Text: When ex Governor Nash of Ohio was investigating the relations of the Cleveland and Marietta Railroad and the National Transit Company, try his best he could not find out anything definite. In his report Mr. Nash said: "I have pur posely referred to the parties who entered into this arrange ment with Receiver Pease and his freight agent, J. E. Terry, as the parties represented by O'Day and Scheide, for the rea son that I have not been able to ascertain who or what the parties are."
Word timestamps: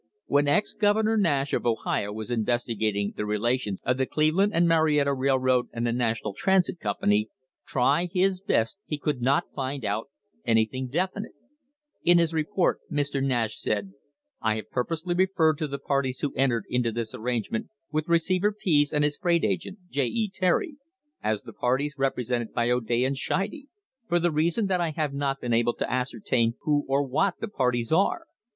When 0.25 0.47
ex 0.47 0.73
Governor 0.73 1.15
Nash 1.15 1.53
of 1.53 1.63
Ohio 1.67 2.11
was 2.11 2.31
investigating 2.31 3.13
the 3.15 3.23
relations 3.23 3.79
of 3.83 3.97
the 3.97 4.07
Cleveland 4.07 4.51
and 4.51 4.67
Marietta 4.67 5.13
Railroad 5.13 5.67
and 5.73 5.85
the 5.85 5.93
National 5.93 6.33
Transit 6.33 6.79
Company, 6.79 7.29
try 7.67 8.07
his 8.11 8.41
best 8.41 8.79
he 8.87 8.97
could 8.97 9.21
not 9.21 9.53
find 9.53 9.85
out 9.85 10.09
anything 10.43 10.87
definite. 10.87 11.33
In 12.03 12.17
his 12.17 12.33
report 12.33 12.79
Mr. 12.91 13.23
Nash 13.23 13.59
said: 13.59 13.93
"I 14.41 14.55
have 14.55 14.71
pur 14.71 14.85
posely 14.85 15.15
referred 15.15 15.59
to 15.59 15.67
the 15.67 15.77
parties 15.77 16.21
who 16.21 16.33
entered 16.33 16.65
into 16.67 16.91
this 16.91 17.13
arrange 17.13 17.51
ment 17.51 17.67
with 17.91 18.07
Receiver 18.09 18.51
Pease 18.51 18.91
and 18.91 19.03
his 19.03 19.17
freight 19.17 19.43
agent, 19.43 19.77
J. 19.91 20.05
E. 20.07 20.31
Terry, 20.33 20.77
as 21.23 21.43
the 21.43 21.53
parties 21.53 21.93
represented 21.99 22.53
by 22.53 22.71
O'Day 22.71 23.03
and 23.03 23.15
Scheide, 23.15 23.67
for 24.07 24.17
the 24.17 24.31
rea 24.31 24.49
son 24.49 24.65
that 24.65 24.81
I 24.81 24.93
have 24.97 25.13
not 25.13 25.39
been 25.39 25.53
able 25.53 25.75
to 25.75 25.93
ascertain 25.93 26.55
who 26.61 26.85
or 26.87 27.03
what 27.05 27.35
the 27.39 27.47
parties 27.47 27.93
are." 27.93 28.23